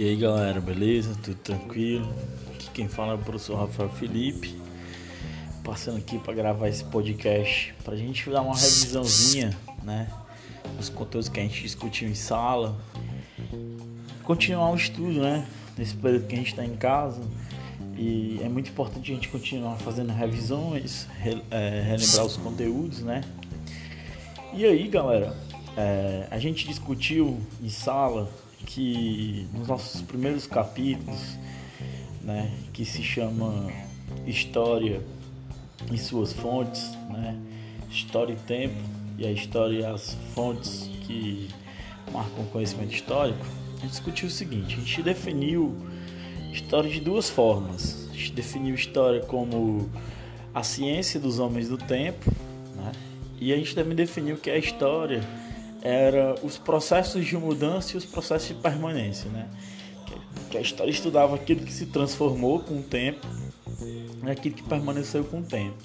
[0.00, 1.14] E aí galera, beleza?
[1.22, 2.08] Tudo tranquilo?
[2.54, 4.56] Aqui quem fala é o professor Rafael Felipe,
[5.62, 10.08] passando aqui para gravar esse podcast para a gente dar uma revisãozinha, né,
[10.78, 12.80] dos conteúdos que a gente discutiu em sala,
[14.22, 15.46] continuar o estudo, né,
[15.76, 17.20] nesse período que a gente está em casa.
[17.94, 23.22] E é muito importante a gente continuar fazendo revisões, re, é, relembrar os conteúdos, né?
[24.52, 25.32] E aí, galera,
[25.76, 28.28] é, a gente discutiu em sala
[28.66, 31.38] que nos nossos primeiros capítulos,
[32.20, 33.70] né, que se chama
[34.26, 35.00] História
[35.92, 37.38] e suas fontes, né,
[37.88, 38.74] História e Tempo,
[39.16, 41.48] e a história e as fontes que
[42.12, 43.46] marcam o conhecimento histórico,
[43.76, 45.76] a gente discutiu o seguinte: a gente definiu
[46.52, 48.08] história de duas formas.
[48.10, 49.88] A gente definiu história como
[50.52, 52.30] a ciência dos homens do tempo,
[52.74, 52.92] né,
[53.40, 55.22] e a gente também definiu que a história
[55.82, 59.48] era os processos de mudança e os processos de permanência, né?
[60.50, 63.26] Que a história estudava aquilo que se transformou com o tempo
[63.80, 65.78] e aquilo que permaneceu com o tempo.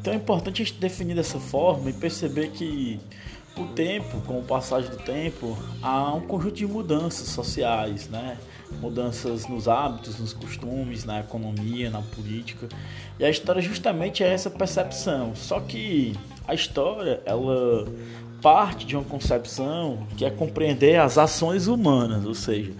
[0.00, 2.98] Então é importante a gente definir dessa forma e perceber que
[3.56, 8.38] o tempo, com o passagem do tempo, há um conjunto de mudanças sociais, né?
[8.80, 12.68] Mudanças nos hábitos, nos costumes, na economia, na política.
[13.18, 15.34] E a história justamente é essa percepção.
[15.34, 16.14] Só que
[16.48, 17.86] a história, ela
[18.40, 22.72] parte de uma concepção que é compreender as ações humanas, ou seja,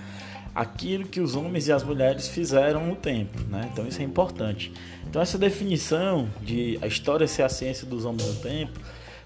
[0.55, 3.69] aquilo que os homens e as mulheres fizeram no tempo, né?
[3.71, 4.73] Então isso é importante.
[5.07, 8.81] Então essa definição de a história ser a ciência dos homens no tempo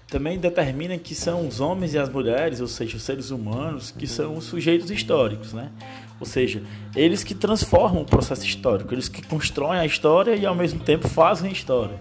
[0.09, 4.05] também determina que são os homens e as mulheres, ou seja, os seres humanos, que
[4.05, 5.71] são os sujeitos históricos, né?
[6.19, 6.61] Ou seja,
[6.95, 11.07] eles que transformam o processo histórico, eles que constroem a história e ao mesmo tempo
[11.07, 11.95] fazem a história.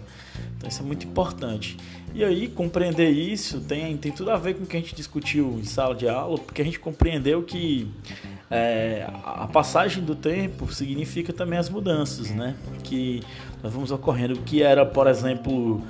[0.63, 1.77] Então isso é muito importante.
[2.15, 5.59] E aí, compreender isso tem, tem tudo a ver com o que a gente discutiu
[5.59, 7.91] em sala de aula, porque a gente compreendeu que
[8.49, 12.55] é, a passagem do tempo significa também as mudanças, né?
[12.85, 13.25] Que
[13.61, 14.35] nós vamos ocorrendo.
[14.35, 15.83] O que era, por exemplo,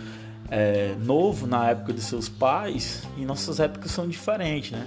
[0.48, 4.86] é, novo na época de seus pais, em nossas épocas são diferentes, né?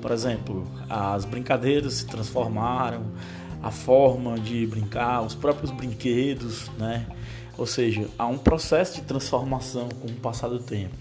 [0.00, 3.04] Por exemplo, as brincadeiras se transformaram,
[3.62, 7.06] a forma de brincar, os próprios brinquedos, né?
[7.60, 10.96] Ou seja, há um processo de transformação com o passar do tempo.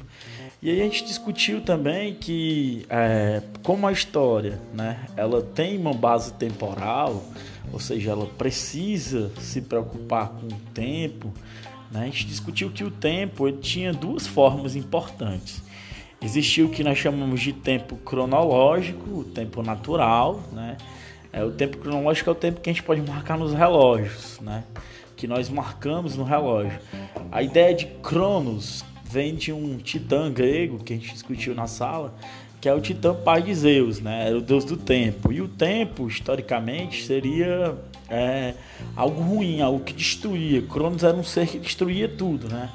[0.62, 5.94] E aí a gente discutiu também que é, como a história, né, ela tem uma
[5.94, 7.24] base temporal,
[7.72, 11.34] ou seja, ela precisa se preocupar com o tempo.
[11.90, 15.64] Né, a gente discutiu que o tempo ele tinha duas formas importantes.
[16.22, 20.76] Existia o que nós chamamos de tempo cronológico, o tempo natural, né?
[21.32, 24.66] É, o tempo cronológico é o tempo que a gente pode marcar nos relógios, né?
[25.20, 26.80] Que nós marcamos no relógio.
[27.30, 32.16] A ideia de Cronos vem de um titã grego que a gente discutiu na sala,
[32.62, 34.28] que é o titã pai de Zeus, né?
[34.28, 35.30] Era o deus do tempo.
[35.30, 37.76] E o tempo, historicamente, seria
[38.10, 38.54] é,
[38.96, 40.62] algo ruim, algo que destruía.
[40.62, 42.70] Cronos era um ser que destruía tudo, né?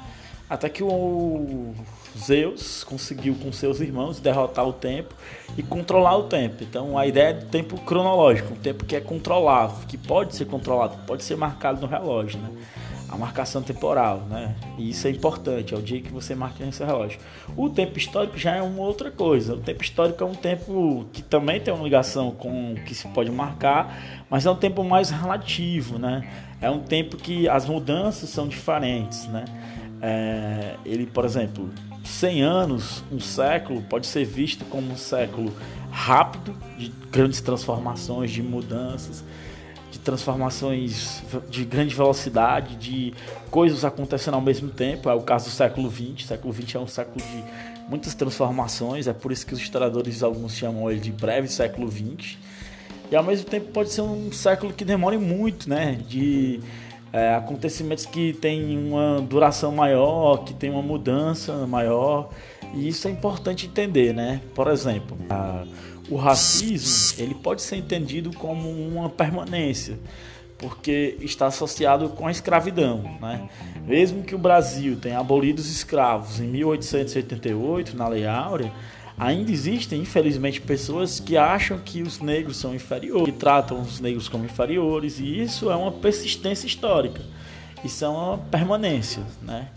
[0.49, 1.73] Até que o
[2.17, 5.15] Zeus conseguiu com seus irmãos derrotar o tempo
[5.57, 6.63] e controlar o tempo.
[6.63, 10.45] Então a ideia é do tempo cronológico, um tempo que é controlável, que pode ser
[10.45, 12.49] controlado, pode ser marcado no relógio, né?
[13.15, 14.53] A marcação temporal, né?
[14.77, 17.17] E isso é importante, é o dia que você marca nesse relógio.
[17.55, 19.53] O tempo histórico já é uma outra coisa.
[19.53, 23.07] O tempo histórico é um tempo que também tem uma ligação com o que se
[23.07, 26.29] pode marcar, mas é um tempo mais relativo, né?
[26.59, 29.45] É um tempo que as mudanças são diferentes, né?
[30.01, 31.69] É, ele, por exemplo,
[32.03, 35.53] 100 anos, um século, pode ser visto como um século
[35.89, 39.23] rápido, de grandes transformações, de mudanças,
[39.95, 43.13] de transformações de grande velocidade, de
[43.49, 45.09] coisas acontecendo ao mesmo tempo.
[45.09, 46.25] É o caso do século XX.
[46.25, 47.43] O século XX é um século de
[47.89, 52.37] muitas transformações, é por isso que os historiadores alguns chamam ele de breve século XX.
[53.09, 55.97] E ao mesmo tempo pode ser um século que demore muito, né?
[56.07, 56.59] De
[57.13, 62.29] é, acontecimentos que têm uma duração maior, que tem uma mudança maior,
[62.75, 64.41] e isso é importante entender, né?
[64.53, 65.63] Por exemplo, a,
[66.09, 69.97] o racismo ele pode ser entendido como uma permanência,
[70.57, 73.49] porque está associado com a escravidão, né?
[73.87, 78.71] Mesmo que o Brasil tenha abolido os escravos em 1888 na Lei Áurea,
[79.17, 84.27] ainda existem, infelizmente, pessoas que acham que os negros são inferiores, que tratam os negros
[84.27, 87.21] como inferiores, e isso é uma persistência histórica.
[87.83, 89.69] Isso é uma permanência, né?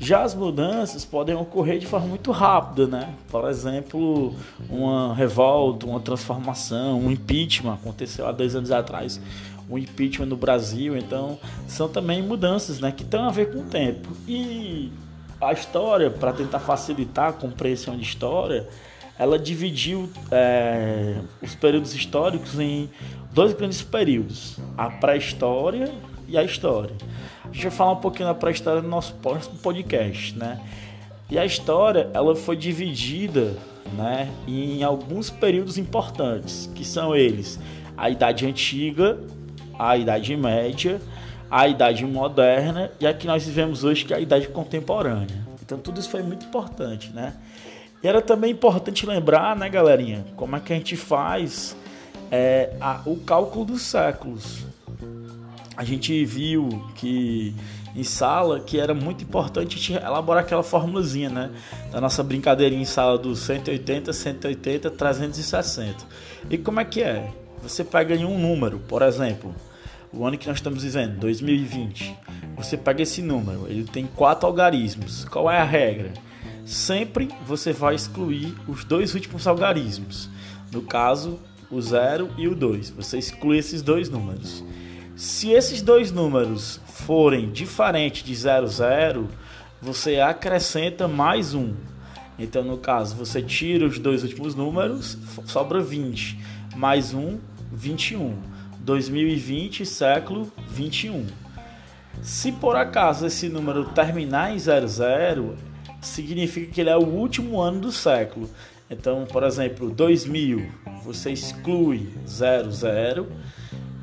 [0.00, 3.14] Já as mudanças podem ocorrer de forma muito rápida, né?
[3.28, 4.32] Por exemplo,
[4.70, 9.20] uma revolta, uma transformação, um impeachment aconteceu há dois anos atrás,
[9.68, 10.96] um impeachment no Brasil.
[10.96, 11.36] Então,
[11.66, 12.92] são também mudanças, né?
[12.92, 14.08] Que têm a ver com o tempo.
[14.28, 14.92] E
[15.40, 18.68] a história, para tentar facilitar a compreensão de história,
[19.18, 22.88] ela dividiu é, os períodos históricos em
[23.32, 25.92] dois grandes períodos: a pré-história
[26.28, 26.94] e a história.
[27.50, 29.14] A gente vai falar um pouquinho da pré-história no nosso
[29.62, 30.60] podcast, né?
[31.30, 33.54] E a história, ela foi dividida,
[33.96, 37.58] né, em alguns períodos importantes, que são eles:
[37.96, 39.18] a Idade Antiga,
[39.78, 41.00] a Idade Média,
[41.50, 45.46] a Idade Moderna e a que nós vivemos hoje, que é a Idade Contemporânea.
[45.62, 47.34] Então tudo isso foi muito importante, né?
[48.02, 51.76] E era também importante lembrar, né, galerinha, como é que a gente faz
[52.30, 54.64] é, a, o cálculo dos séculos.
[55.78, 57.54] A gente viu que
[57.94, 61.52] em sala que era muito importante a gente elaborar aquela formulazinha, né?
[61.92, 66.04] Da nossa brincadeirinha em sala do 180, 180, 360.
[66.50, 67.32] E como é que é?
[67.62, 69.54] Você pega em um número, por exemplo,
[70.12, 72.12] o ano que nós estamos vivendo, 2020.
[72.56, 75.26] Você pega esse número, ele tem quatro algarismos.
[75.26, 76.12] Qual é a regra?
[76.66, 80.28] Sempre você vai excluir os dois últimos algarismos.
[80.72, 81.38] No caso,
[81.70, 82.90] o 0 e o 2.
[82.90, 84.64] Você exclui esses dois números.
[85.18, 89.28] Se esses dois números forem diferentes de 0, 0,
[89.82, 91.74] você acrescenta mais um.
[92.38, 96.38] Então, no caso, você tira os dois últimos números, sobra 20.
[96.76, 97.36] Mais um,
[97.72, 98.38] 21.
[98.78, 101.26] 2020, século 21.
[102.22, 105.56] Se por acaso esse número terminar em 00,
[106.00, 108.48] significa que ele é o último ano do século.
[108.88, 110.64] Então, por exemplo, 2000,
[111.02, 113.26] você exclui 00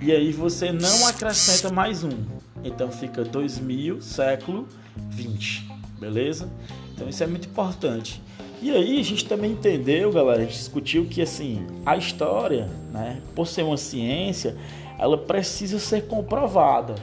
[0.02, 2.18] e aí você não acrescenta mais um.
[2.64, 4.68] Então fica 2000, século
[5.10, 5.68] 20,
[6.00, 6.50] beleza?
[6.94, 8.22] Então isso é muito importante.
[8.62, 13.22] E aí a gente também entendeu, galera, a gente discutiu que assim, a história, né,
[13.36, 14.56] por ser uma ciência,
[14.98, 16.96] ela precisa ser comprovada.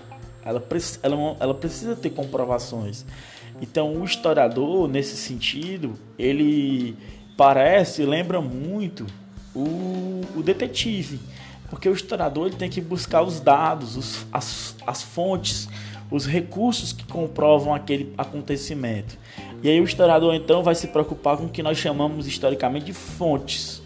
[0.45, 0.63] Ela,
[1.03, 3.05] ela, ela precisa ter comprovações.
[3.61, 6.97] Então o historiador, nesse sentido, ele
[7.37, 9.07] parece, lembra muito
[9.55, 11.21] o, o detetive.
[11.73, 15.71] Porque o historiador ele tem que buscar os dados, os, as, as fontes,
[16.11, 19.17] os recursos que comprovam aquele acontecimento.
[19.63, 22.93] E aí o historiador então vai se preocupar com o que nós chamamos historicamente de
[22.93, 23.81] fontes.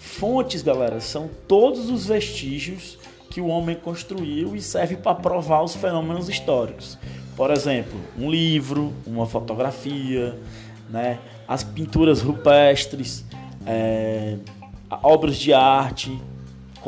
[0.00, 2.98] Fontes, galera, são todos os vestígios
[3.30, 6.98] que o homem construiu e serve para provar os fenômenos históricos.
[7.36, 10.36] Por exemplo, um livro, uma fotografia,
[10.90, 11.20] né?
[11.46, 13.24] as pinturas rupestres,
[13.64, 14.38] é,
[14.90, 16.20] obras de arte,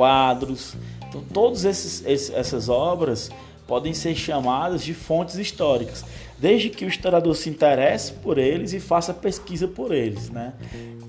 [0.00, 0.76] quadros.
[1.06, 3.30] Então, todas essas obras
[3.66, 6.06] podem ser chamadas de fontes históricas
[6.38, 10.54] desde que o historiador se interesse por eles e faça pesquisa por eles, né?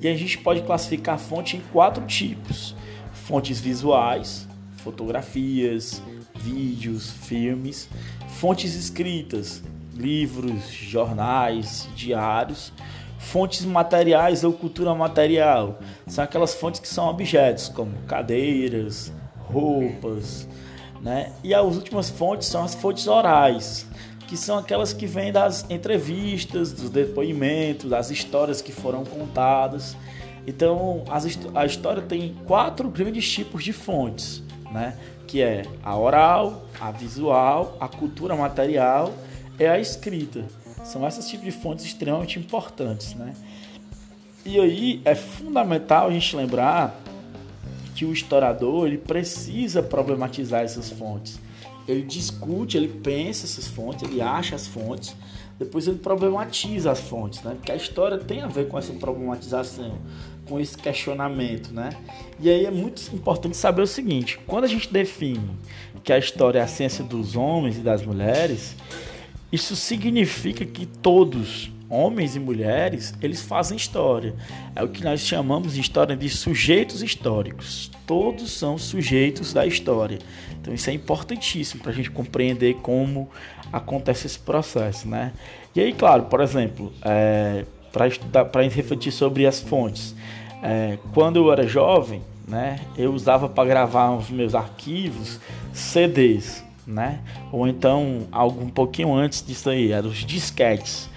[0.02, 2.76] E a gente pode classificar a fonte em quatro tipos:
[3.14, 4.46] fontes visuais,
[4.84, 6.02] fotografias,
[6.36, 7.88] vídeos, filmes,
[8.28, 9.64] fontes escritas,
[9.96, 12.74] livros, jornais, diários,
[13.21, 20.47] fontes materiais ou cultura material, são aquelas fontes que são objetos como cadeiras, roupas,
[21.01, 21.31] né?
[21.44, 23.85] E as últimas fontes são as fontes orais,
[24.27, 29.95] que são aquelas que vêm das entrevistas, dos depoimentos, das histórias que foram contadas.
[30.45, 31.03] Então,
[31.53, 34.97] a história tem quatro grandes tipos de fontes, né?
[35.27, 39.13] Que é a oral, a visual, a cultura material
[39.59, 40.44] e a escrita.
[40.92, 43.34] São esses tipos de fontes extremamente importantes, né?
[44.46, 47.00] E aí é fundamental a gente lembrar
[47.95, 51.40] que o historiador ele precisa problematizar essas fontes
[51.88, 55.16] ele discute, ele pensa essas fontes, ele acha as fontes,
[55.57, 57.54] depois ele problematiza as fontes, né?
[57.56, 59.98] Porque a história tem a ver com essa problematização,
[60.48, 61.90] com esse questionamento, né?
[62.40, 65.52] E aí é muito importante saber o seguinte: quando a gente define
[66.04, 68.76] que a história é a ciência dos homens e das mulheres,
[69.52, 74.34] isso significa que todos, homens e mulheres, eles fazem história.
[74.76, 77.92] É o que nós chamamos de história de sujeitos históricos.
[78.08, 80.20] Todos são sujeitos da história.
[80.62, 83.30] Então isso é importantíssimo para a gente compreender como
[83.74, 85.34] acontece esse processo, né?
[85.76, 90.16] E aí, claro, por exemplo, é, para refletir sobre as fontes,
[90.64, 95.40] é, quando eu era jovem, né, eu usava para gravar os meus arquivos
[95.74, 97.19] CDs né?
[97.52, 101.10] Ou então algo um pouquinho antes disso aí, eram os disquetes.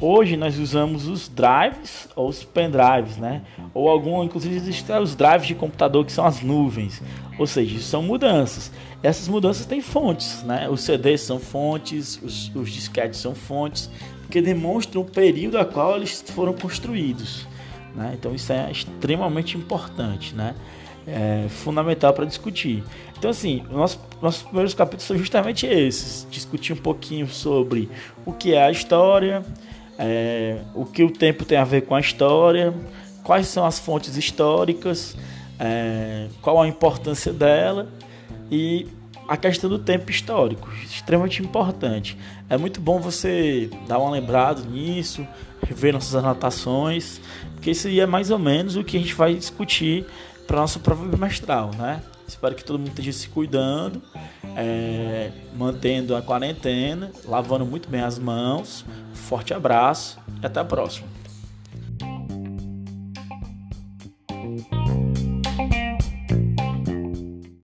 [0.00, 3.42] Hoje nós usamos os drives ou os pendrives, né?
[3.74, 7.02] Ou algum, inclusive existem os drives de computador que são as nuvens.
[7.36, 8.70] Ou seja, são mudanças.
[9.02, 10.68] Essas mudanças têm fontes, né?
[10.68, 13.90] Os CDs são fontes, os, os disquetes são fontes,
[14.30, 17.46] que demonstram o período a qual eles foram construídos.
[17.94, 18.14] Né?
[18.16, 20.54] Então isso é extremamente importante, né?
[21.10, 22.84] É fundamental para discutir.
[23.18, 27.88] Então, assim, nosso, nossos primeiros capítulos são justamente esses: discutir um pouquinho sobre
[28.26, 29.42] o que é a história,
[29.98, 32.74] é, o que o tempo tem a ver com a história,
[33.24, 35.16] quais são as fontes históricas,
[35.58, 37.88] é, qual a importância dela
[38.50, 38.86] e
[39.28, 42.16] a questão do tempo histórico, extremamente importante.
[42.48, 45.26] É muito bom você dar uma lembrada nisso,
[45.62, 47.20] rever nossas anotações,
[47.54, 50.06] porque isso é mais ou menos o que a gente vai discutir
[50.48, 52.02] para nossa prova bimestral, né?
[52.26, 54.02] Espero que todo mundo esteja se cuidando,
[54.56, 58.84] é, mantendo a quarentena, lavando muito bem as mãos.
[59.12, 61.17] Forte abraço e até a próxima.